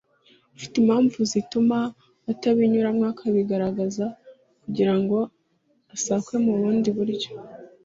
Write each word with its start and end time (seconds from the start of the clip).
ufite 0.55 0.75
impamvu 0.81 1.17
zituma 1.31 1.77
atabinyuramo 2.31 3.03
akabigaragaza 3.11 4.05
kugira 4.63 4.93
ngo 4.99 5.17
asakwe 5.95 6.35
mu 6.45 6.53
bundi 6.59 6.89
buryo 6.97 7.29